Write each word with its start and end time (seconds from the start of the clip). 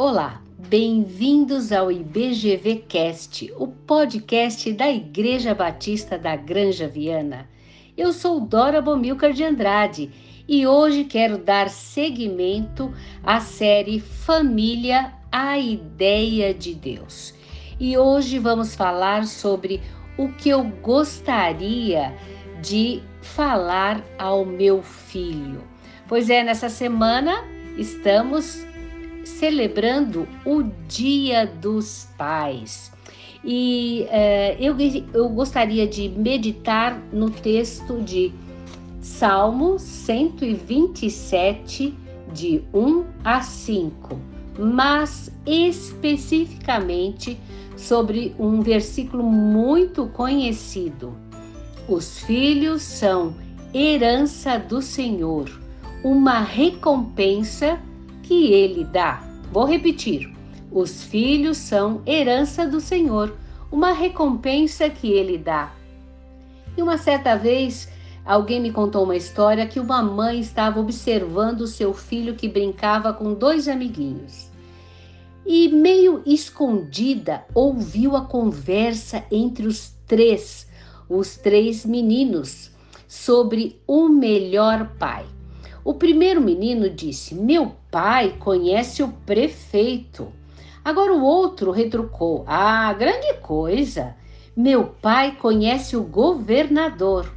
Olá, 0.00 0.40
bem-vindos 0.56 1.72
ao 1.72 1.90
IBGV 1.90 2.84
Cast, 2.88 3.52
o 3.56 3.66
podcast 3.66 4.72
da 4.72 4.88
Igreja 4.88 5.56
Batista 5.56 6.16
da 6.16 6.36
Granja 6.36 6.86
Viana. 6.86 7.50
Eu 7.96 8.12
sou 8.12 8.40
Dora 8.40 8.80
Bomilcar 8.80 9.32
de 9.32 9.42
Andrade 9.42 10.12
e 10.46 10.64
hoje 10.64 11.02
quero 11.02 11.36
dar 11.36 11.68
seguimento 11.68 12.94
à 13.24 13.40
série 13.40 13.98
Família, 13.98 15.14
a 15.32 15.58
Ideia 15.58 16.54
de 16.54 16.74
Deus. 16.74 17.34
E 17.80 17.98
hoje 17.98 18.38
vamos 18.38 18.76
falar 18.76 19.26
sobre 19.26 19.82
o 20.16 20.28
que 20.28 20.48
eu 20.48 20.62
gostaria 20.80 22.14
de 22.62 23.02
falar 23.20 24.00
ao 24.16 24.44
meu 24.44 24.80
filho. 24.80 25.60
Pois 26.06 26.30
é, 26.30 26.44
nessa 26.44 26.68
semana 26.68 27.42
estamos 27.76 28.64
celebrando 29.28 30.26
o 30.44 30.64
Dia 30.88 31.46
dos 31.46 32.08
Pais. 32.16 32.90
E 33.44 34.04
é, 34.10 34.56
eu, 34.58 34.74
eu 35.14 35.28
gostaria 35.28 35.86
de 35.86 36.08
meditar 36.08 37.00
no 37.12 37.30
texto 37.30 38.02
de 38.02 38.32
Salmo 39.00 39.78
127, 39.78 41.94
de 42.32 42.64
1 42.74 43.04
a 43.24 43.40
5, 43.40 44.18
mas 44.58 45.30
especificamente 45.46 47.38
sobre 47.76 48.34
um 48.38 48.60
versículo 48.60 49.22
muito 49.22 50.08
conhecido. 50.08 51.16
Os 51.88 52.18
filhos 52.18 52.82
são 52.82 53.36
herança 53.72 54.58
do 54.58 54.82
Senhor, 54.82 55.48
uma 56.02 56.40
recompensa 56.40 57.78
que 58.28 58.52
ele 58.52 58.84
dá. 58.84 59.24
Vou 59.50 59.64
repetir: 59.64 60.30
os 60.70 61.02
filhos 61.02 61.56
são 61.56 62.02
herança 62.06 62.66
do 62.66 62.78
Senhor, 62.78 63.34
uma 63.72 63.92
recompensa 63.92 64.90
que 64.90 65.10
ele 65.10 65.38
dá. 65.38 65.72
E 66.76 66.82
uma 66.82 66.98
certa 66.98 67.34
vez, 67.34 67.88
alguém 68.24 68.60
me 68.60 68.70
contou 68.70 69.04
uma 69.04 69.16
história 69.16 69.66
que 69.66 69.80
uma 69.80 70.02
mãe 70.02 70.38
estava 70.38 70.78
observando 70.78 71.66
seu 71.66 71.94
filho 71.94 72.34
que 72.36 72.46
brincava 72.46 73.14
com 73.14 73.32
dois 73.32 73.66
amiguinhos. 73.66 74.48
E, 75.46 75.68
meio 75.68 76.22
escondida, 76.26 77.46
ouviu 77.54 78.14
a 78.14 78.26
conversa 78.26 79.24
entre 79.32 79.66
os 79.66 79.94
três, 80.06 80.68
os 81.08 81.38
três 81.38 81.86
meninos, 81.86 82.70
sobre 83.08 83.80
o 83.86 84.10
melhor 84.10 84.92
pai. 84.98 85.24
O 85.84 85.94
primeiro 85.94 86.40
menino 86.40 86.90
disse: 86.90 87.34
Meu 87.34 87.74
pai 87.90 88.36
conhece 88.38 89.02
o 89.02 89.08
prefeito. 89.24 90.32
Agora 90.84 91.12
o 91.12 91.22
outro 91.22 91.70
retrucou: 91.70 92.44
Ah, 92.46 92.92
grande 92.92 93.34
coisa! 93.42 94.16
Meu 94.56 94.86
pai 94.86 95.36
conhece 95.36 95.96
o 95.96 96.02
governador. 96.02 97.32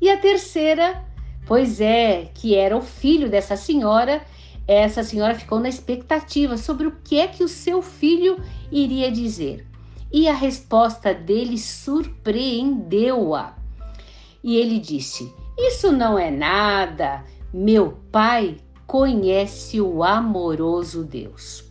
E 0.00 0.10
a 0.10 0.16
terceira, 0.16 1.04
pois 1.46 1.80
é, 1.80 2.30
que 2.34 2.54
era 2.54 2.76
o 2.76 2.82
filho 2.82 3.30
dessa 3.30 3.56
senhora, 3.56 4.22
essa 4.68 5.02
senhora 5.02 5.34
ficou 5.34 5.58
na 5.58 5.68
expectativa 5.68 6.56
sobre 6.56 6.86
o 6.86 6.96
que 7.02 7.18
é 7.18 7.26
que 7.26 7.42
o 7.42 7.48
seu 7.48 7.82
filho 7.82 8.38
iria 8.70 9.10
dizer. 9.10 9.66
E 10.12 10.28
a 10.28 10.34
resposta 10.34 11.14
dele 11.14 11.56
surpreendeu-a. 11.58 13.54
E 14.42 14.56
ele 14.56 14.78
disse: 14.78 15.32
Isso 15.58 15.90
não 15.92 16.18
é 16.18 16.30
nada. 16.30 17.24
Meu 17.52 17.96
pai 18.12 18.58
conhece 18.86 19.80
o 19.80 20.04
amoroso 20.04 21.02
Deus. 21.02 21.64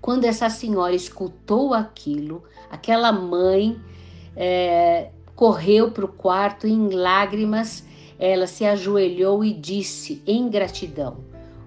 Quando 0.00 0.24
essa 0.24 0.50
senhora 0.50 0.92
escutou 0.92 1.72
aquilo, 1.72 2.42
aquela 2.68 3.12
mãe 3.12 3.80
é, 4.34 5.10
correu 5.36 5.92
para 5.92 6.04
o 6.04 6.08
quarto 6.08 6.66
em 6.66 6.88
lágrimas. 6.88 7.86
Ela 8.18 8.48
se 8.48 8.64
ajoelhou 8.64 9.44
e 9.44 9.52
disse 9.52 10.20
em 10.26 10.48
gratidão: 10.48 11.18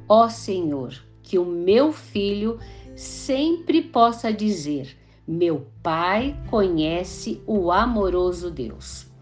Ó 0.06 0.26
oh 0.26 0.30
Senhor, 0.30 0.94
que 1.22 1.40
o 1.40 1.46
meu 1.46 1.94
filho 1.94 2.60
sempre 2.98 3.82
possa 3.82 4.34
dizer: 4.34 4.98
Meu 5.26 5.68
pai 5.82 6.36
conhece 6.50 7.42
o 7.48 7.72
amoroso 7.72 8.52
Deus. 8.52 9.13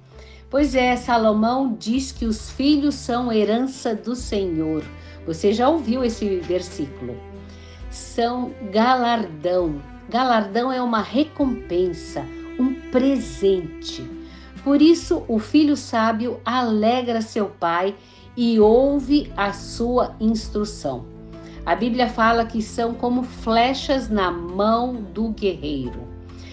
Pois 0.52 0.76
é, 0.76 0.98
Salomão 0.98 1.78
diz 1.80 2.12
que 2.12 2.26
os 2.26 2.52
filhos 2.52 2.96
são 2.96 3.32
herança 3.32 3.96
do 3.96 4.14
Senhor. 4.18 4.84
Você 5.26 5.54
já 5.54 5.70
ouviu 5.70 6.04
esse 6.04 6.40
versículo? 6.40 7.16
São 7.90 8.52
galardão. 8.70 9.82
Galardão 10.10 10.70
é 10.70 10.82
uma 10.82 11.02
recompensa, 11.02 12.26
um 12.60 12.74
presente. 12.92 14.06
Por 14.62 14.82
isso, 14.82 15.24
o 15.30 15.40
filho 15.40 15.78
sábio 15.78 16.42
alegra 16.44 17.22
seu 17.22 17.46
pai 17.46 17.96
e 18.36 18.60
ouve 18.60 19.32
a 19.38 19.54
sua 19.54 20.18
instrução. 20.20 21.06
A 21.66 21.76
Bíblia 21.76 22.10
fala 22.10 22.46
que 22.46 22.62
são 22.62 22.94
como 22.94 23.24
flechas 23.24 24.10
na 24.10 24.30
mão 24.30 24.96
do 24.96 25.30
guerreiro. 25.30 26.12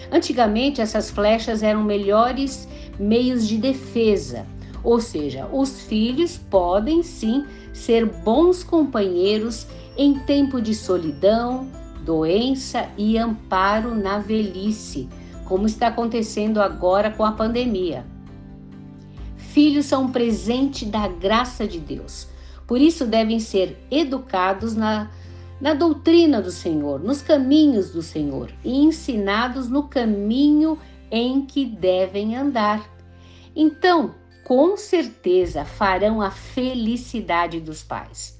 Antigamente, 0.09 0.79
essas 0.79 1.11
flechas 1.11 1.61
eram 1.61 1.83
melhores 1.83 2.65
meios 2.99 3.47
de 3.47 3.57
defesa, 3.57 4.45
ou 4.83 4.99
seja, 4.99 5.47
os 5.51 5.81
filhos 5.81 6.37
podem 6.37 7.01
sim 7.03 7.45
ser 7.73 8.05
bons 8.05 8.63
companheiros 8.63 9.67
em 9.97 10.19
tempo 10.19 10.61
de 10.61 10.73
solidão, 10.73 11.67
doença 12.05 12.89
e 12.97 13.17
amparo 13.17 13.95
na 13.95 14.19
velhice, 14.19 15.09
como 15.45 15.65
está 15.65 15.87
acontecendo 15.87 16.61
agora 16.61 17.11
com 17.11 17.25
a 17.25 17.31
pandemia. 17.31 18.05
Filhos 19.37 19.87
são 19.87 20.05
um 20.05 20.11
presente 20.11 20.85
da 20.85 21.07
graça 21.07 21.67
de 21.67 21.79
Deus, 21.79 22.27
por 22.67 22.79
isso 22.79 23.05
devem 23.05 23.39
ser 23.39 23.77
educados 23.89 24.75
na, 24.75 25.09
na 25.59 25.73
doutrina 25.73 26.41
do 26.41 26.51
Senhor, 26.51 26.99
nos 26.99 27.21
caminhos 27.21 27.89
do 27.89 28.01
Senhor 28.01 28.51
e 28.63 28.77
ensinados 28.77 29.67
no 29.67 29.83
caminho 29.83 30.77
em 31.11 31.45
que 31.45 31.65
devem 31.65 32.35
andar. 32.35 32.89
Então, 33.55 34.15
com 34.43 34.75
certeza 34.77 35.65
farão 35.65 36.21
a 36.21 36.31
felicidade 36.31 37.59
dos 37.59 37.83
pais. 37.83 38.39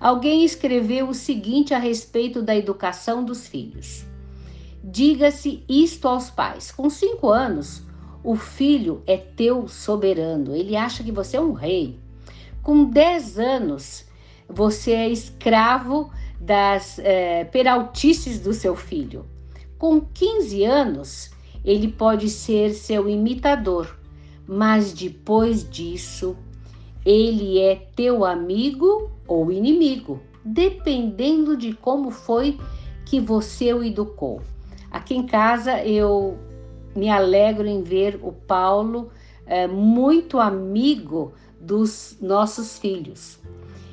Alguém 0.00 0.44
escreveu 0.44 1.08
o 1.08 1.14
seguinte 1.14 1.74
a 1.74 1.78
respeito 1.78 2.40
da 2.42 2.54
educação 2.54 3.24
dos 3.24 3.48
filhos: 3.48 4.04
Diga-se 4.82 5.64
isto 5.68 6.06
aos 6.06 6.30
pais: 6.30 6.70
com 6.70 6.88
cinco 6.88 7.28
anos, 7.30 7.82
o 8.22 8.36
filho 8.36 9.02
é 9.06 9.16
teu 9.16 9.66
soberano, 9.66 10.54
ele 10.54 10.76
acha 10.76 11.02
que 11.02 11.10
você 11.10 11.36
é 11.36 11.40
um 11.40 11.52
rei. 11.52 11.98
Com 12.62 12.84
dez 12.84 13.38
anos, 13.38 14.04
você 14.48 14.92
é 14.92 15.08
escravo 15.08 16.10
das 16.40 16.98
é, 16.98 17.44
peraltices 17.44 18.38
do 18.38 18.52
seu 18.52 18.76
filho. 18.76 19.26
Com 19.78 20.00
15 20.00 20.64
anos, 20.64 21.30
ele 21.68 21.88
pode 21.88 22.30
ser 22.30 22.70
seu 22.70 23.10
imitador, 23.10 23.94
mas 24.46 24.90
depois 24.94 25.68
disso, 25.68 26.34
ele 27.04 27.58
é 27.58 27.76
teu 27.94 28.24
amigo 28.24 29.10
ou 29.26 29.52
inimigo, 29.52 30.18
dependendo 30.42 31.58
de 31.58 31.74
como 31.74 32.10
foi 32.10 32.58
que 33.04 33.20
você 33.20 33.74
o 33.74 33.84
educou. 33.84 34.40
Aqui 34.90 35.14
em 35.14 35.26
casa 35.26 35.84
eu 35.84 36.38
me 36.96 37.10
alegro 37.10 37.66
em 37.66 37.82
ver 37.82 38.18
o 38.22 38.32
Paulo 38.32 39.10
é, 39.44 39.66
muito 39.66 40.38
amigo 40.38 41.34
dos 41.60 42.16
nossos 42.18 42.78
filhos. 42.78 43.38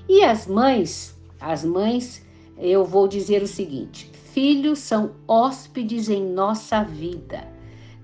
E 0.07 0.23
as 0.23 0.47
mães, 0.47 1.13
as 1.41 1.65
mães 1.65 2.25
eu 2.57 2.85
vou 2.85 3.05
dizer 3.05 3.43
o 3.43 3.47
seguinte: 3.47 4.09
filhos 4.31 4.79
são 4.79 5.11
hóspedes 5.27 6.07
em 6.07 6.23
nossa 6.25 6.81
vida, 6.81 7.53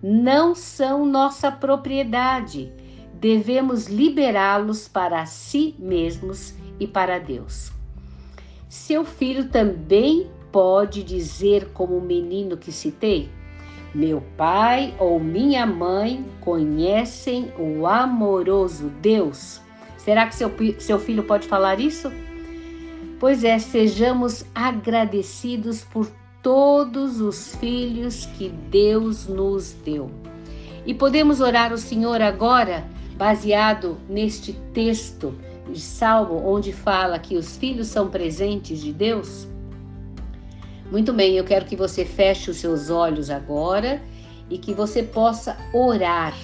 não 0.01 0.55
são 0.55 1.05
nossa 1.05 1.51
propriedade. 1.51 2.71
Devemos 3.13 3.87
liberá-los 3.87 4.87
para 4.87 5.25
si 5.25 5.75
mesmos 5.77 6.55
e 6.79 6.87
para 6.87 7.19
Deus. 7.19 7.71
Seu 8.67 9.05
filho 9.05 9.49
também 9.49 10.29
pode 10.51 11.03
dizer, 11.03 11.69
como 11.73 11.97
o 11.97 12.01
menino 12.01 12.57
que 12.57 12.71
citei: 12.71 13.29
Meu 13.93 14.23
pai 14.35 14.95
ou 14.97 15.19
minha 15.19 15.65
mãe 15.65 16.25
conhecem 16.39 17.51
o 17.59 17.85
amoroso 17.85 18.89
Deus. 19.01 19.61
Será 19.97 20.25
que 20.25 20.35
seu, 20.35 20.51
seu 20.79 20.97
filho 20.97 21.23
pode 21.23 21.47
falar 21.47 21.79
isso? 21.79 22.11
Pois 23.19 23.43
é, 23.43 23.59
sejamos 23.59 24.43
agradecidos 24.55 25.83
por 25.83 26.11
todos 26.41 27.21
os 27.21 27.55
filhos 27.55 28.25
que 28.37 28.49
Deus 28.49 29.27
nos 29.27 29.73
deu. 29.85 30.09
E 30.85 30.93
podemos 30.93 31.39
orar 31.39 31.71
o 31.71 31.77
Senhor 31.77 32.21
agora, 32.21 32.83
baseado 33.15 33.97
neste 34.09 34.53
texto 34.73 35.33
de 35.71 35.79
Salmo, 35.79 36.43
onde 36.45 36.73
fala 36.73 37.19
que 37.19 37.37
os 37.37 37.57
filhos 37.57 37.87
são 37.87 38.09
presentes 38.09 38.81
de 38.81 38.91
Deus? 38.91 39.47
Muito 40.91 41.13
bem, 41.13 41.35
eu 41.35 41.43
quero 41.43 41.65
que 41.65 41.75
você 41.75 42.03
feche 42.03 42.49
os 42.49 42.57
seus 42.57 42.89
olhos 42.89 43.29
agora 43.29 44.01
e 44.49 44.57
que 44.57 44.73
você 44.73 45.03
possa 45.03 45.55
orar. 45.73 46.35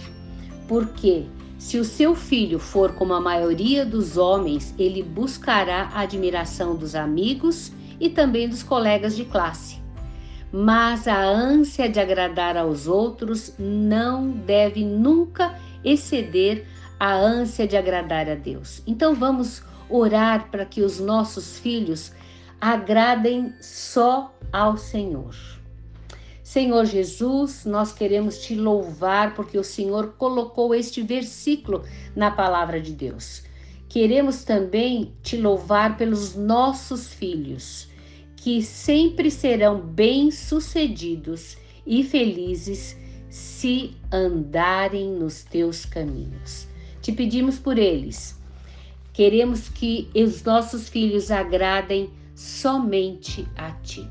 Porque 0.68 1.26
se 1.58 1.80
o 1.80 1.84
seu 1.84 2.14
filho 2.14 2.60
for 2.60 2.94
como 2.94 3.14
a 3.14 3.20
maioria 3.20 3.84
dos 3.84 4.16
homens, 4.16 4.74
ele 4.78 5.02
buscará 5.02 5.90
a 5.94 6.02
admiração 6.02 6.76
dos 6.76 6.94
amigos 6.94 7.72
e 8.00 8.10
também 8.10 8.48
dos 8.48 8.62
colegas 8.62 9.16
de 9.16 9.26
classe. 9.26 9.87
Mas 10.52 11.08
a 11.08 11.24
ânsia 11.24 11.90
de 11.90 12.00
agradar 12.00 12.56
aos 12.56 12.88
outros 12.88 13.54
não 13.58 14.30
deve 14.30 14.86
nunca 14.86 15.60
exceder 15.84 16.66
a 17.00 17.14
ânsia 17.14 17.68
de 17.68 17.76
agradar 17.78 18.30
a 18.30 18.36
Deus. 18.36 18.82
Então 18.88 19.14
vamos 19.14 19.62
orar 19.90 20.50
para 20.50 20.66
que 20.66 20.82
os 20.82 21.00
nossos 21.00 21.60
filhos 21.60 22.12
agradem 22.60 23.54
só 23.62 24.34
ao 24.52 24.78
Senhor. 24.78 25.36
Senhor 26.42 26.86
Jesus, 26.86 27.66
nós 27.66 27.92
queremos 27.92 28.40
te 28.40 28.56
louvar 28.56 29.36
porque 29.36 29.58
o 29.58 29.64
Senhor 29.64 30.14
colocou 30.18 30.74
este 30.74 31.02
versículo 31.02 31.84
na 32.16 32.32
palavra 32.32 32.80
de 32.80 32.94
Deus. 32.94 33.44
Queremos 33.90 34.44
também 34.44 35.14
te 35.22 35.38
louvar 35.38 35.98
pelos 35.98 36.36
nossos 36.36 37.14
filhos, 37.14 37.90
que 38.38 38.62
sempre 38.62 39.30
serão 39.30 39.82
bem-sucedidos 39.82 41.58
e 41.86 42.04
felizes 42.04 42.98
se 43.30 43.92
andarem 44.12 45.12
nos 45.12 45.44
teus 45.44 45.86
caminhos. 45.86 46.68
Te 47.02 47.12
pedimos 47.12 47.60
por 47.60 47.78
eles. 47.78 48.40
Queremos 49.12 49.68
que 49.68 50.10
os 50.16 50.44
nossos 50.44 50.88
filhos 50.88 51.32
agradem 51.32 52.10
somente 52.36 53.48
a 53.56 53.72
ti. 53.72 54.08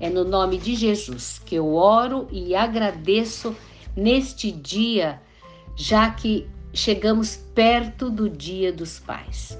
É 0.00 0.08
no 0.10 0.24
nome 0.24 0.58
de 0.58 0.74
Jesus 0.74 1.40
que 1.44 1.54
eu 1.54 1.74
oro 1.74 2.26
e 2.30 2.54
agradeço 2.54 3.54
neste 3.94 4.50
dia, 4.50 5.20
já 5.76 6.10
que 6.10 6.46
chegamos 6.72 7.36
perto 7.54 8.10
do 8.10 8.28
Dia 8.28 8.72
dos 8.72 8.98
Pais. 8.98 9.58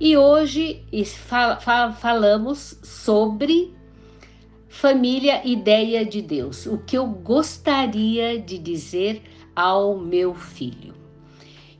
E 0.00 0.16
hoje 0.16 0.82
fal 1.06 1.60
fal 1.60 1.92
falamos 1.92 2.80
sobre 2.82 3.72
família, 4.68 5.46
ideia 5.46 6.04
de 6.04 6.20
Deus, 6.20 6.66
o 6.66 6.78
que 6.78 6.98
eu 6.98 7.06
gostaria 7.06 8.40
de 8.40 8.58
dizer 8.58 9.22
ao 9.54 9.96
meu 9.96 10.34
filho. 10.34 10.92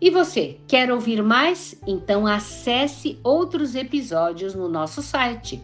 E 0.01 0.11
você, 0.11 0.61
quer 0.69 0.93
ouvir 0.93 1.21
mais? 1.23 1.75
Então 1.87 2.27
acesse 2.27 3.19
outros 3.23 3.75
episódios 3.75 4.55
no 4.55 4.67
nosso 4.69 5.03
site 5.03 5.63